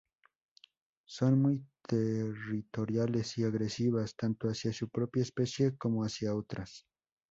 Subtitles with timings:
[1.05, 6.87] Son muy territoriales y agresivas, tanto hacia su propia especie como hacia otras.